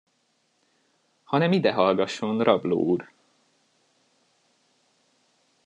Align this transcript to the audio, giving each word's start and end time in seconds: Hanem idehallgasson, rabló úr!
Hanem 1.23 1.51
idehallgasson, 1.51 2.43
rabló 2.43 2.79
úr! 2.83 3.09